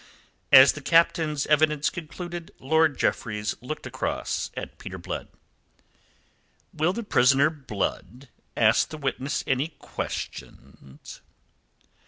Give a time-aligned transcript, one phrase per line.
[0.51, 5.27] As the Captain's evidence concluded, Lord Jeffreys looked across at Peter Blood.
[6.73, 8.27] "Will the prisoner Blood
[8.57, 11.21] ask the witness any questions?"